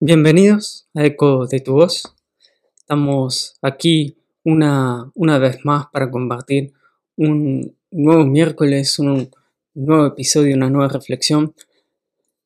[0.00, 2.14] Bienvenidos a Eco de tu Voz.
[2.76, 6.72] Estamos aquí una, una vez más para compartir
[7.16, 9.28] un nuevo miércoles, un
[9.74, 11.52] nuevo episodio, una nueva reflexión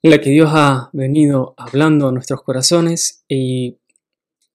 [0.00, 3.76] en la que Dios ha venido hablando a nuestros corazones y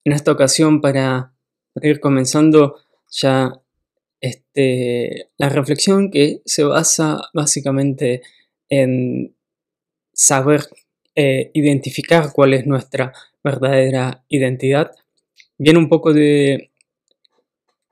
[0.03, 1.35] en esta ocasión para,
[1.83, 2.77] ir comenzando
[3.11, 3.61] ya
[4.21, 8.23] este, la reflexión que se basa básicamente
[8.69, 9.35] en
[10.13, 10.67] saber
[11.19, 13.11] eh, identificar cuál es nuestra
[13.43, 14.91] verdadera identidad,
[15.57, 16.69] viene un poco de,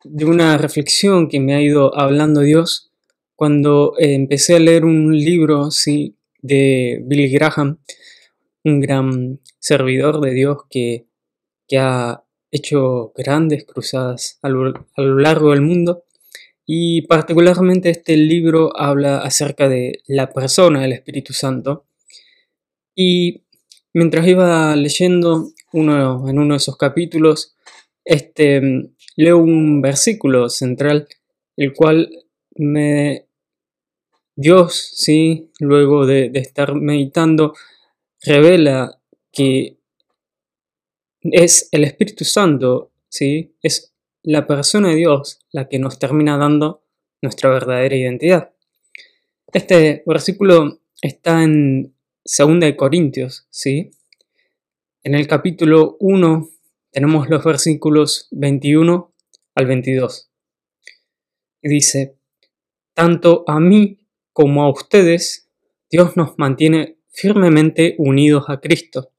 [0.03, 2.91] una reflexión que me ha ido hablando Dios
[3.35, 6.15] cuando eh, empecé a leer un libro ¿sí?
[6.43, 7.79] de Billy Graham,
[8.63, 11.07] un gran servidor de Dios que,
[11.67, 16.03] que ha hecho grandes cruzadas a lo largo del mundo.
[16.63, 21.84] Y particularmente este libro habla acerca de la persona del Espíritu Santo
[22.95, 23.43] y
[23.93, 27.55] mientras iba leyendo uno, en uno de esos capítulos,
[28.03, 28.61] este,
[29.15, 31.07] leo un versículo central,
[31.57, 32.09] el cual
[32.55, 33.27] me
[34.37, 37.53] Dios, sí, luego de, de estar meditando,
[38.21, 38.99] revela
[39.31, 39.77] que
[41.21, 43.93] es el Espíritu Santo, sí, es
[44.23, 46.83] la persona de Dios la que nos termina dando
[47.21, 48.53] nuestra verdadera identidad.
[49.53, 51.94] Este versículo está en
[52.27, 53.91] Segunda de Corintios, ¿sí?
[55.03, 56.49] En el capítulo 1
[56.89, 59.13] tenemos los versículos 21
[59.53, 60.31] al 22.
[61.61, 62.17] Y dice,
[62.95, 63.99] tanto a mí
[64.33, 65.51] como a ustedes,
[65.87, 69.11] Dios nos mantiene firmemente unidos a Cristo.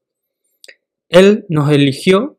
[1.07, 2.37] Él nos eligió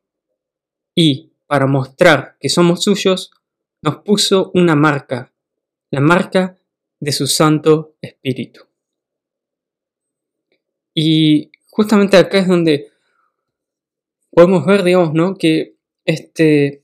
[0.94, 3.30] y, para mostrar que somos suyos,
[3.80, 5.32] nos puso una marca,
[5.90, 6.58] la marca
[7.00, 8.67] de su Santo Espíritu.
[11.00, 12.90] Y justamente acá es donde
[14.32, 15.36] podemos ver, digamos, ¿no?
[15.36, 16.82] Que este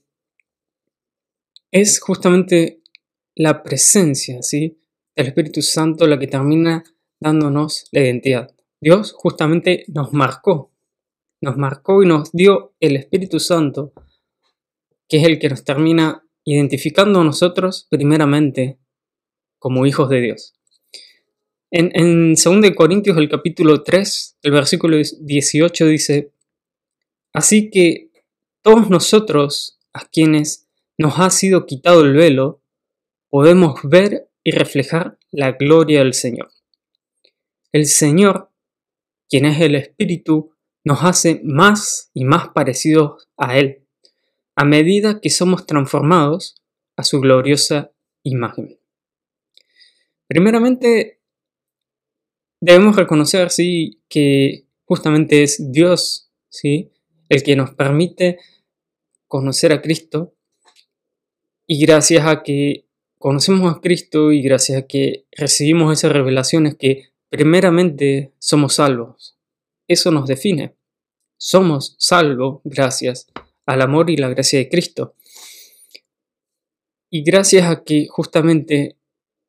[1.69, 2.79] es justamente
[3.35, 4.79] la presencia, ¿sí?
[5.17, 6.85] Del Espíritu Santo la que termina
[7.19, 8.55] dándonos la identidad.
[8.79, 10.71] Dios justamente nos marcó,
[11.41, 13.91] nos marcó y nos dio el Espíritu Santo,
[15.09, 18.79] que es el que nos termina identificando a nosotros primeramente
[19.59, 20.53] como hijos de Dios.
[21.71, 26.31] En, en 2 Corintios, el capítulo 3, el versículo 18 dice,
[27.33, 28.11] Así que
[28.61, 30.67] todos nosotros, a quienes
[30.97, 32.61] nos ha sido quitado el velo,
[33.29, 36.51] podemos ver y reflejar la gloria del Señor.
[37.71, 38.49] El Señor,
[39.29, 40.53] quien es el Espíritu,
[40.85, 43.81] nos hace más y más parecidos a Él,
[44.55, 46.55] a medida que somos transformados
[46.95, 47.91] a su gloriosa
[48.23, 48.79] imagen.
[50.27, 51.14] Primeramente,
[52.65, 56.91] debemos reconocer, sí, que justamente es Dios, sí,
[57.29, 58.39] el que nos permite
[59.27, 60.33] conocer a Cristo
[61.67, 62.87] y gracias a que
[63.19, 69.37] conocemos a Cristo y gracias a que recibimos esas revelaciones que primeramente somos salvos.
[69.87, 70.75] Eso nos define.
[71.37, 73.27] Somos salvos gracias
[73.67, 75.15] al amor y la gracia de Cristo.
[77.11, 78.97] Y gracias a que justamente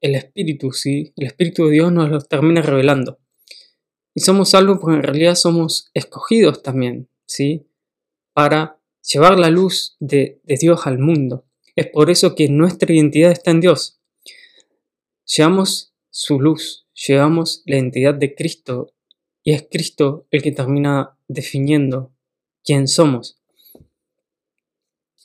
[0.01, 1.13] el Espíritu, ¿sí?
[1.17, 3.19] El Espíritu de Dios nos lo termina revelando.
[4.15, 7.67] Y somos salvos porque en realidad somos escogidos también, ¿sí?
[8.33, 11.47] Para llevar la luz de, de Dios al mundo.
[11.75, 14.01] Es por eso que nuestra identidad está en Dios.
[15.27, 18.95] Llevamos su luz, llevamos la identidad de Cristo
[19.43, 22.13] y es Cristo el que termina definiendo
[22.65, 23.39] quién somos.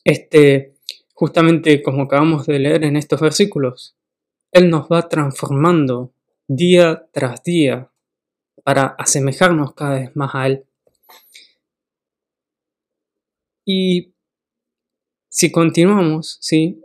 [0.04, 0.74] Este,
[1.14, 3.96] justamente como acabamos de leer en estos versículos,
[4.52, 6.14] él nos va transformando
[6.48, 7.92] día tras día
[8.64, 10.66] para asemejarnos cada vez más a Él.
[13.66, 14.14] Y
[15.30, 16.82] si continuamos, ¿sí?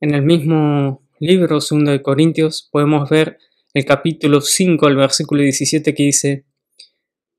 [0.00, 3.38] En el mismo libro, 2 de Corintios, podemos ver
[3.74, 6.46] el capítulo 5, el versículo 17 que dice,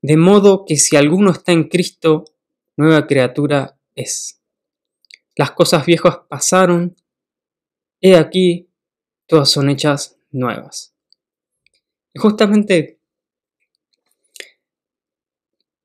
[0.02, 2.24] de modo que si alguno está en Cristo,
[2.76, 4.40] nueva criatura es.
[5.34, 6.96] Las cosas viejas pasaron,
[8.00, 8.65] he aquí,
[9.26, 10.94] todas son hechas nuevas.
[12.14, 13.00] Y justamente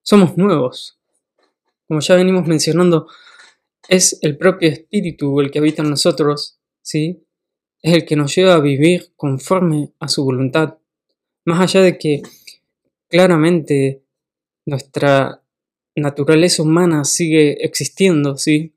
[0.02, 1.00] somos nuevos.
[1.88, 3.08] Como ya venimos mencionando,
[3.88, 7.26] es el propio espíritu el que habita en nosotros, ¿sí?
[7.82, 10.78] Es el que nos lleva a vivir conforme a su voluntad.
[11.46, 12.22] Más allá de que
[13.10, 14.04] claramente
[14.66, 15.44] nuestra
[15.96, 18.74] naturaleza humana sigue existiendo, ¿sí?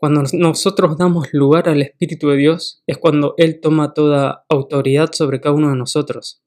[0.00, 5.42] Cuando nosotros damos lugar al Espíritu de Dios es cuando Él toma toda autoridad sobre
[5.42, 6.40] cada uno de nosotros.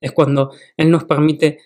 [0.00, 1.58] Es cuando Él nos permite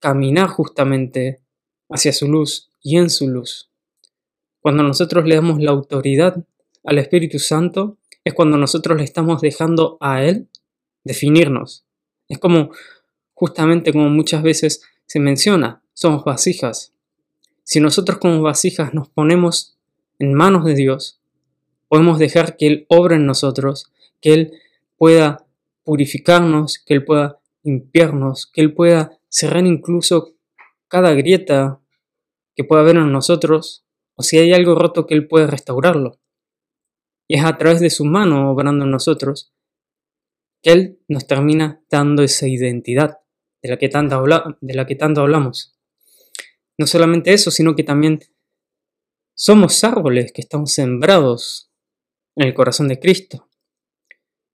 [0.00, 1.42] caminar justamente
[1.88, 3.70] hacia su luz y en su luz.
[4.58, 6.44] Cuando nosotros le damos la autoridad
[6.82, 10.48] al Espíritu Santo, es cuando nosotros le estamos dejando a Él
[11.04, 11.84] definirnos.
[12.26, 12.72] Es como,
[13.32, 16.92] justamente como muchas veces se menciona, somos vasijas.
[17.62, 19.76] Si nosotros como vasijas nos ponemos
[20.20, 21.20] en manos de Dios,
[21.88, 24.52] podemos dejar que Él obre en nosotros, que Él
[24.96, 25.46] pueda
[25.82, 30.36] purificarnos, que Él pueda limpiarnos, que Él pueda cerrar incluso
[30.88, 31.80] cada grieta
[32.54, 36.20] que pueda haber en nosotros, o si hay algo roto que Él pueda restaurarlo.
[37.26, 39.54] Y es a través de su mano obrando en nosotros
[40.62, 43.18] que Él nos termina dando esa identidad
[43.62, 44.22] de la que tanto,
[44.60, 45.78] de la que tanto hablamos.
[46.76, 48.20] No solamente eso, sino que también
[49.42, 51.70] somos árboles que estamos sembrados
[52.36, 53.48] en el corazón de Cristo.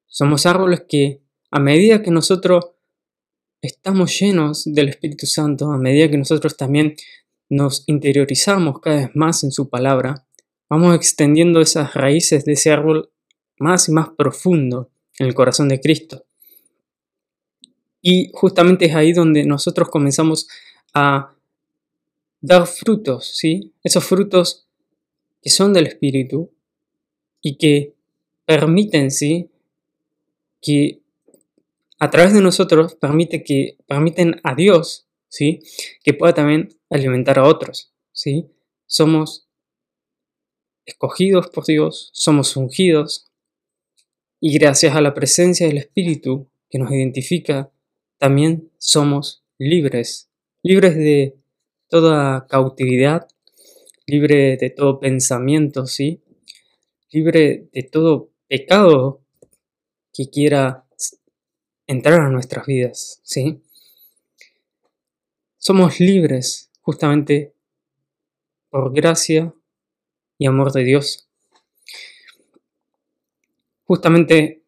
[0.06, 2.66] Somos árboles que a medida que nosotros
[3.60, 6.94] estamos llenos del Espíritu Santo, a medida que nosotros también
[7.48, 10.24] nos interiorizamos cada vez más en su palabra,
[10.70, 13.10] vamos extendiendo esas raíces de ese árbol
[13.58, 16.26] más y más profundo en el corazón de Cristo.
[18.00, 20.46] Y justamente es ahí donde nosotros comenzamos
[20.94, 21.34] a
[22.40, 23.72] dar frutos, ¿sí?
[23.82, 24.65] Esos frutos
[25.46, 26.50] que son del Espíritu
[27.40, 27.94] y que
[28.46, 29.48] permiten, ¿sí?
[30.60, 31.02] Que
[32.00, 35.60] a través de nosotros permite que, permiten a Dios, ¿sí?
[36.02, 38.48] Que pueda también alimentar a otros, ¿sí?
[38.86, 39.46] Somos
[40.84, 43.30] escogidos por Dios, somos ungidos,
[44.40, 47.70] y gracias a la presencia del Espíritu que nos identifica,
[48.18, 50.28] también somos libres,
[50.64, 51.36] libres de
[51.88, 53.28] toda cautividad,
[54.06, 56.22] libre de todo pensamiento, ¿sí?
[57.10, 59.20] Libre de todo pecado
[60.12, 60.86] que quiera
[61.86, 63.62] entrar a nuestras vidas, ¿sí?
[65.58, 67.52] Somos libres justamente
[68.70, 69.52] por gracia
[70.38, 71.28] y amor de Dios.
[73.84, 74.62] Justamente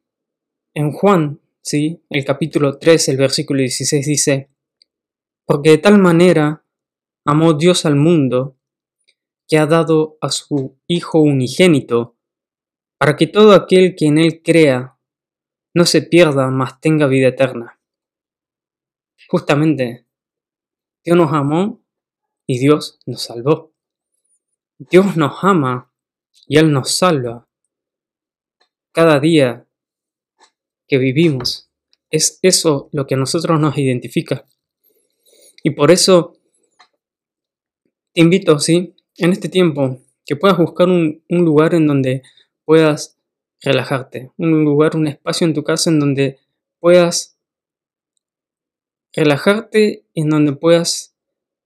[0.74, 2.02] en Juan, ¿sí?
[2.10, 4.48] el capítulo 3, el versículo 16 dice,
[5.44, 6.64] porque de tal manera
[7.24, 8.57] amó Dios al mundo,
[9.48, 12.16] que ha dado a su Hijo unigénito,
[12.98, 14.98] para que todo aquel que en Él crea
[15.74, 17.80] no se pierda, mas tenga vida eterna.
[19.28, 20.06] Justamente,
[21.04, 21.82] Dios nos amó
[22.46, 23.72] y Dios nos salvó.
[24.78, 25.92] Dios nos ama
[26.46, 27.48] y Él nos salva
[28.92, 29.66] cada día
[30.86, 31.70] que vivimos.
[32.10, 34.46] Es eso lo que a nosotros nos identifica.
[35.62, 36.38] Y por eso
[38.12, 38.94] te invito, ¿sí?
[39.20, 42.22] En este tiempo, que puedas buscar un, lugar en donde
[42.64, 43.18] puedas
[43.60, 46.38] relajarte, un lugar, un espacio en tu casa en donde
[46.78, 47.36] puedas
[49.12, 51.16] relajarte y en donde puedas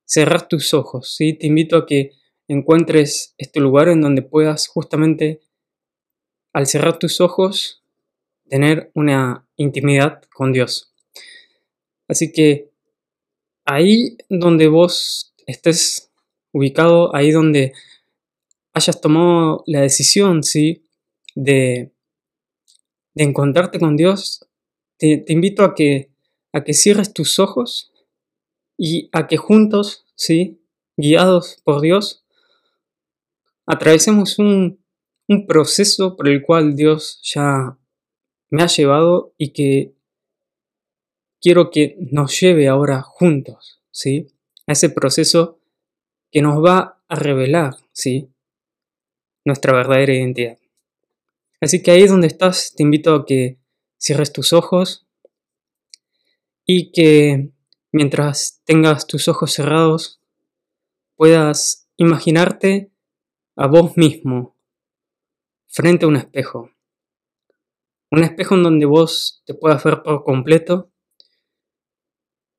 [0.06, 1.34] cerrar tus ojos, ¿sí?
[1.34, 2.12] Te invito a que
[2.49, 5.43] encuentres este lugar en donde puedas justamente
[6.54, 7.82] al cerrar tus ojos,
[8.49, 10.94] tener una intimidad con Dios.
[12.08, 12.70] Así que
[13.66, 16.12] ahí donde vos estés
[16.52, 17.72] ubicado, ahí donde
[18.72, 20.87] hayas tomado la decisión, ¿sí?
[21.34, 21.93] De,
[23.14, 24.46] de encontrarte con Dios,
[24.99, 26.10] te, te, invito a que,
[26.52, 27.92] a que cierres tus ojos
[28.76, 30.62] y a que juntos, ¿sí?
[30.97, 32.25] Guiados por Dios,
[33.66, 34.82] atravesemos un,
[35.28, 37.78] un proceso por el cual Dios ya
[38.50, 39.94] me ha llevado y que
[41.40, 44.28] quiero que nos lleve ahora juntos, ¿sí?
[44.66, 45.62] A ese proceso
[46.32, 48.28] que nos va a revelar, ¿sí?
[49.44, 50.58] Nuestra verdadera identidad.
[51.60, 53.58] Así que ahí donde estás, te invito a que
[53.98, 55.06] cierres tus ojos
[56.66, 57.52] y que
[57.92, 60.20] mientras tengas tus ojos cerrados
[61.16, 62.90] puedas imaginarte
[63.54, 64.56] a vos mismo
[65.68, 66.70] frente a un espejo.
[68.10, 70.90] Un espejo en donde vos te puedas ver por completo.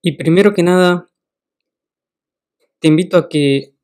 [0.01, 1.09] Y primero que nada,
[2.83, 3.77] te invito a que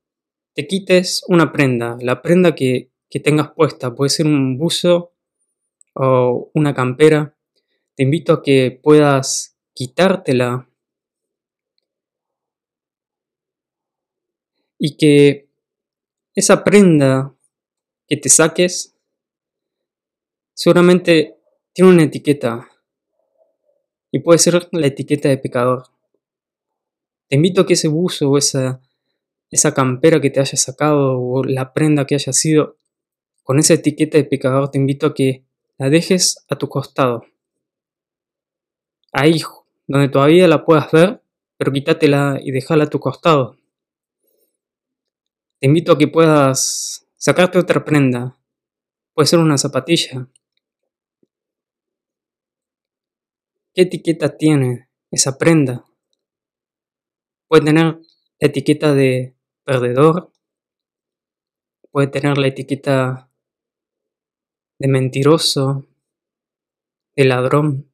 [0.53, 3.95] te quites una prenda, la prenda que, que tengas puesta.
[3.95, 5.13] Puede ser un buzo
[5.93, 7.33] o una campera.
[7.95, 10.69] Te invito a que puedas quitártela
[14.77, 15.49] y que
[16.35, 17.33] esa prenda
[18.05, 18.97] que te saques
[20.53, 21.37] seguramente
[21.71, 22.67] tiene una etiqueta
[24.11, 25.83] y puede ser la etiqueta de pecador.
[27.29, 28.81] Te invito a que ese buzo o esa,
[29.51, 32.77] esa campera que te haya sacado o la prenda que haya sido
[33.43, 35.43] con esa etiqueta de pecador, te invito a que
[35.79, 37.25] la dejes a tu costado.
[39.11, 39.41] Ahí,
[39.87, 41.23] donde todavía la puedas ver,
[41.57, 43.57] pero quítatela y déjala a tu costado.
[45.59, 48.37] te invito a que puedas sacarte otra prenda.
[49.15, 50.29] Puede ser una zapatilla.
[53.73, 55.85] ¿Qué etiqueta tiene esa prenda?
[57.47, 59.38] Puede tener la etiqueta de
[59.69, 60.31] perdedor,
[61.91, 63.29] puede tener la etiqueta
[64.79, 65.85] de mentiroso,
[67.15, 67.91] de ladrón.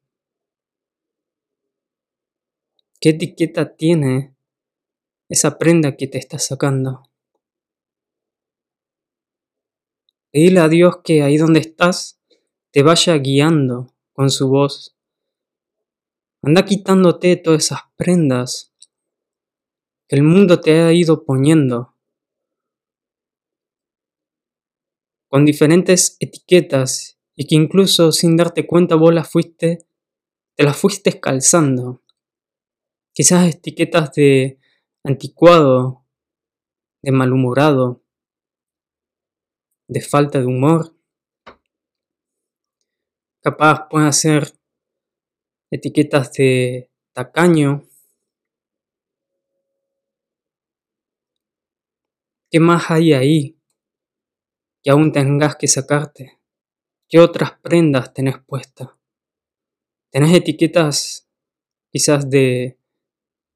[3.02, 4.38] ¿Qué etiqueta tiene
[5.28, 7.04] esa prenda que te está sacando?
[10.32, 12.22] Pedile a Dios que ahí donde estás
[12.72, 14.96] te vaya guiando con su voz.
[16.42, 18.74] Anda quitándote todas esas prendas
[20.10, 21.96] el mundo te ha ido poniendo.
[25.28, 29.88] Con diferentes etiquetas y que incluso sin darte cuenta vos las fuiste,
[30.56, 32.02] te las fuiste calzando
[33.16, 34.60] quizás etiquetas de
[35.06, 36.06] anticuado,
[37.02, 38.04] de malhumorado,
[39.88, 40.94] de falta de humor.
[43.42, 44.52] Capaz pueden ser
[45.72, 47.85] etiquetas de tacaño.
[52.56, 53.60] ¿Qué más hay ahí
[54.82, 56.40] que aún tengas que sacarte?
[57.10, 58.92] ¿Qué otras prendas tenés puestas?
[60.10, 61.28] ¿Tenés etiquetas
[61.92, 62.80] quizás de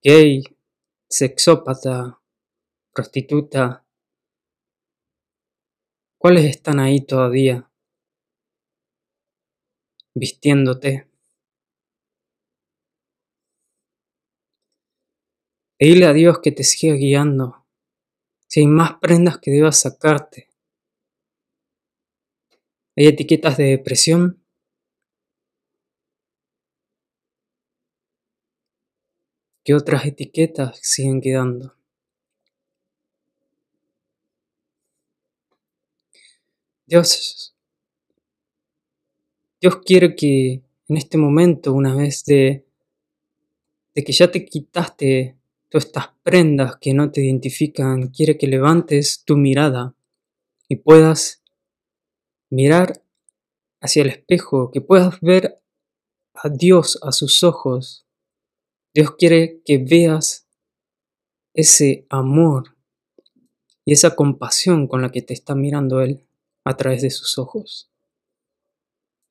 [0.04, 0.44] gay,
[1.10, 2.20] sexópata,
[2.92, 3.88] prostituta,
[6.18, 7.72] ¿cuáles están ahí todavía
[10.14, 11.08] vistiéndote?
[15.78, 17.59] Pedile a Dios que te siga guiando.
[18.50, 20.50] Si hay más prendas que debas sacarte.
[22.98, 24.40] Hay etiquetas de depresión,
[29.64, 31.76] ¿Qué otras etiquetas siguen quedando?
[36.88, 37.54] Dios,
[39.62, 42.66] Dios quiere que en este momento, una vez de,
[43.94, 45.39] de que ya te quitaste
[45.70, 49.96] todas estas prendas que no te identifican, quiere que levantes tu mirada
[50.68, 51.44] y puedas
[52.50, 53.02] mirar
[53.82, 55.62] hacia el espejo, que puedas ver
[56.34, 58.06] a Dios a sus ojos
[58.94, 60.48] Dios quiere que veas
[61.54, 62.76] ese amor
[63.86, 66.26] y esa compasión con la que te está mirando Él
[66.64, 67.92] a través de sus ojos.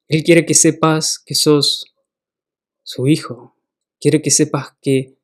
[0.07, 1.95] Él quiere que sepas que sos
[2.83, 3.57] su hijo.
[4.01, 5.18] Quiere que sepas que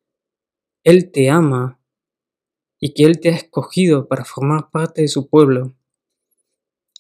[0.84, 1.80] Él te ama
[2.78, 5.74] y que Él te ha escogido para formar parte de su pueblo.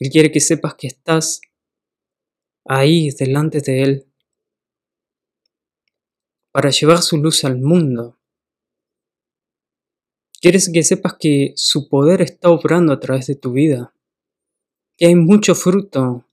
[0.00, 1.42] Él quiere que sepas que estás
[2.64, 4.06] ahí delante de Él
[6.50, 8.18] para llevar su luz al mundo.
[10.40, 13.94] Quieres que sepas que su poder está obrando a través de tu vida,
[14.96, 16.26] que hay mucho fruto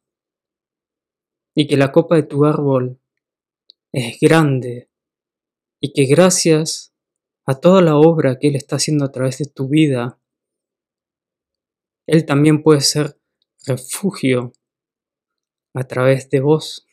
[1.54, 3.02] y que la copa de tu árbol
[3.92, 4.90] es grande
[5.82, 6.91] y que gracias
[7.46, 10.20] a toda la obra que Él está haciendo a través de tu vida,
[12.08, 13.20] Él también puede ser
[13.66, 14.54] refugio
[15.74, 16.86] a través de vos.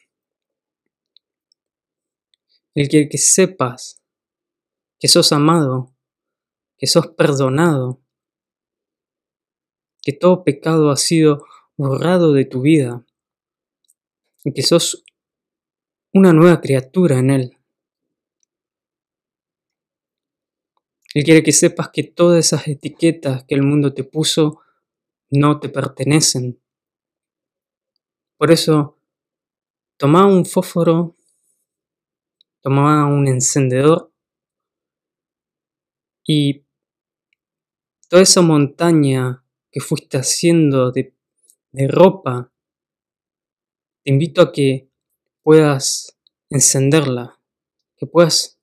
[2.75, 4.00] Él quiere que sepas
[4.99, 5.95] que sos amado,
[6.76, 8.00] que sos perdonado,
[10.02, 11.45] que todo pecado ha sido
[11.76, 13.05] borrado de tu vida
[14.45, 15.05] y que sos
[16.12, 17.57] una nueva criatura en Él.
[21.14, 24.60] Él quiere que sepas que todas esas etiquetas que el mundo te puso
[25.30, 26.60] no te pertenecen.
[28.36, 28.98] Por eso,
[29.96, 31.16] toma un fósforo
[32.60, 34.12] tomaba un encendedor
[36.24, 36.64] y
[38.08, 41.14] toda esa montaña que fuiste haciendo de,
[41.72, 42.52] de ropa,
[44.04, 44.90] te invito a que
[45.42, 46.18] puedas
[46.50, 47.38] encenderla,
[47.96, 48.57] que puedas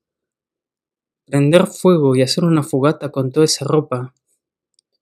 [1.26, 4.14] prender fuego y hacer una fogata con toda esa ropa,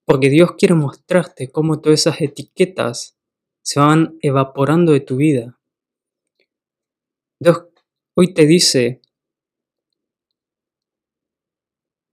[0.06, 3.18] porque Dios quiere mostrarte cómo todas esas etiquetas
[3.62, 5.60] se van evaporando de tu vida.
[7.39, 7.63] Dios
[8.15, 9.01] Hoy te dice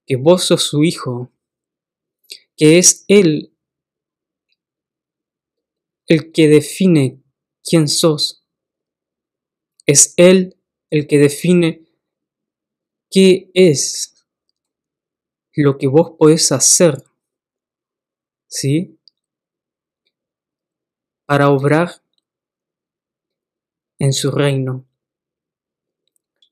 [0.06, 1.30] que vos sos su hijo,
[2.56, 3.54] que es Él
[6.06, 7.22] el que define
[7.62, 8.46] quién sos.
[9.84, 10.56] Es Él
[10.88, 11.84] el que define
[13.10, 14.26] qué es
[15.54, 17.02] lo que vos podés hacer,
[18.48, 18.98] ¿sí?
[21.26, 22.02] Para obrar
[23.98, 24.86] en su reino.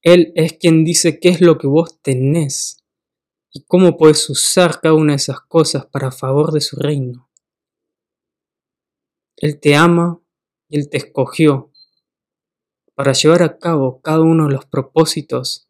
[0.03, 2.85] Él es quien dice qué es lo que vos tenés
[3.51, 7.31] y cómo puedes usar cada una de esas cosas para favor de su reino.
[9.37, 10.21] Él te ama
[10.69, 11.73] y Él te escogió
[12.95, 15.68] para llevar a cabo cada uno de los propósitos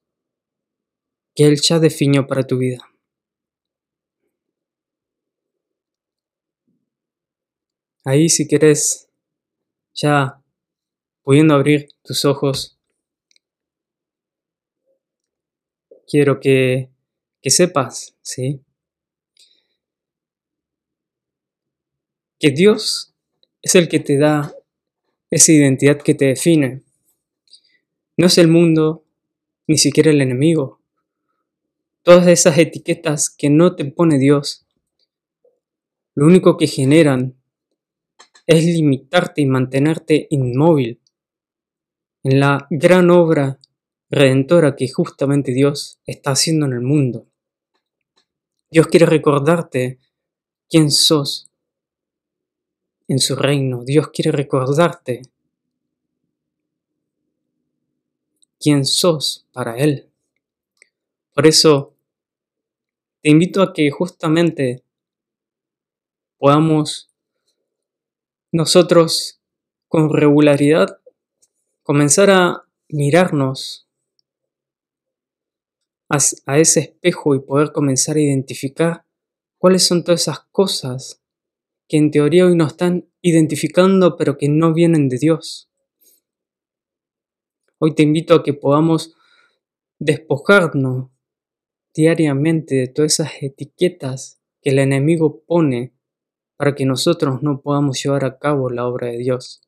[1.39, 2.79] que Él ya definió para tu vida.
[8.05, 9.09] Ahí si quieres,
[9.95, 10.43] ya
[11.23, 12.77] pudiendo abrir tus ojos,
[16.09, 16.91] quiero que,
[17.41, 18.61] que sepas, ¿sí?
[22.41, 23.15] Que Dios
[23.63, 24.53] es el que te da
[25.31, 26.83] esa identidad que te define.
[28.17, 29.05] No es el mundo,
[29.69, 30.78] ni siquiera el enemigo.
[32.03, 34.67] Todas esas etiquetas que no te pone Dios,
[36.15, 37.35] lo único que generan
[38.47, 41.01] es limitarte y mantenerte inmóvil
[42.23, 43.59] en la gran obra
[44.11, 47.27] redentora que justamente Dios está haciendo en el mundo.
[48.71, 49.99] Dios quiere recordarte
[50.69, 51.51] quién sos
[53.07, 53.85] en su reino.
[53.85, 55.23] Dios quiere recordarte
[58.61, 60.08] quién sos para Él.
[61.39, 61.95] Por eso
[63.23, 64.83] te invito a que justamente
[66.37, 67.15] podamos
[68.51, 69.41] nosotros
[69.87, 70.99] con regularidad
[71.85, 73.89] comenzar a mirarnos
[76.09, 79.05] a, ese espejo y poder comenzar a identificar
[79.59, 81.23] cuáles son todas esas cosas
[81.87, 85.71] que en teoría hoy nos están identificando pero que no vienen de Dios.
[87.79, 89.15] Hoy te invito a que podamos
[90.01, 91.11] despojarnos
[91.95, 95.93] diariamente de todas esas etiquetas que el enemigo pone
[96.57, 99.63] para que nosotros no podamos llevar a cabo la obra de Dios.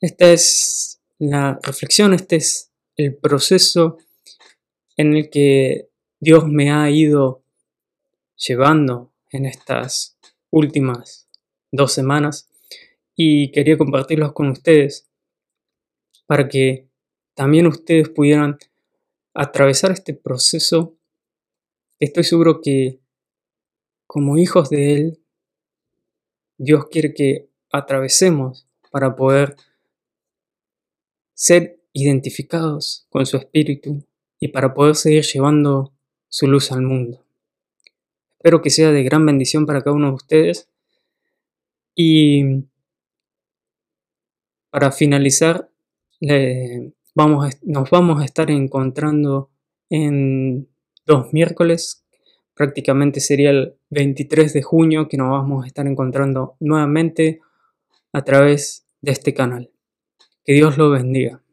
[0.00, 3.98] Esta es la reflexión, este es el proceso
[4.96, 5.88] en el que
[6.20, 7.42] Dios me ha ido
[8.36, 10.18] llevando en estas
[10.50, 11.28] últimas
[11.72, 12.48] dos semanas
[13.16, 15.08] y quería compartirlos con ustedes
[16.26, 16.88] para que
[17.34, 18.58] también ustedes pudieran
[19.34, 20.96] atravesar este proceso.
[21.98, 23.00] Estoy seguro que
[24.06, 25.20] como hijos de Él,
[26.56, 29.56] Dios quiere que atravesemos para poder
[31.34, 34.06] ser identificados con su espíritu
[34.38, 35.92] y para poder seguir llevando
[36.28, 37.24] su luz al mundo.
[38.38, 40.68] Espero que sea de gran bendición para cada uno de ustedes
[41.94, 42.64] y
[44.70, 45.70] para finalizar,
[47.14, 49.50] vamos nos vamos a estar encontrando
[49.90, 50.68] en
[51.06, 52.04] dos miércoles.
[52.54, 57.40] Prácticamente sería el 23 de junio que nos vamos a estar encontrando nuevamente
[58.12, 59.70] a través de este canal.
[60.44, 61.43] Que Dios lo bendiga.